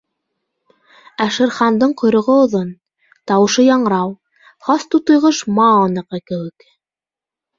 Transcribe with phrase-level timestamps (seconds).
[1.23, 2.71] Ә Шер Хандың ҡойроғо оҙон,
[3.31, 4.15] тауышы яңрау,
[4.69, 6.67] хас тутыйғош Маоныҡы кеүек.